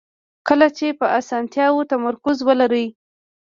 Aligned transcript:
کله 0.47 0.67
چې 0.77 0.87
په 0.99 1.05
اسانتیاوو 1.19 1.89
تمرکز 1.91 2.37
ولرئ. 2.47 2.87